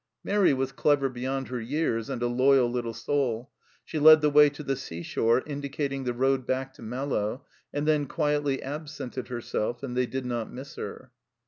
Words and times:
Mairi 0.23 0.51
was 0.51 0.71
clever 0.71 1.09
beyond 1.09 1.49
her 1.49 1.61
years, 1.61 2.09
and 2.09 2.23
a 2.23 2.27
loyal 2.27 2.67
little 2.67 2.95
soul; 2.95 3.51
she 3.85 3.99
led 3.99 4.21
the 4.21 4.31
way 4.31 4.49
to 4.49 4.63
the 4.63 4.75
sea 4.75 5.03
shore, 5.03 5.43
indicating 5.45 6.05
the 6.05 6.13
road 6.15 6.47
back 6.47 6.73
to 6.73 6.81
Malo, 6.81 7.45
and 7.71 7.87
then 7.87 8.07
quietly 8.07 8.63
absented 8.63 9.27
herself, 9.27 9.83
and 9.83 9.95
they 9.95 10.07
did 10.07 10.25
not 10.25 10.51
miss 10.51 10.73
her 10.73 11.11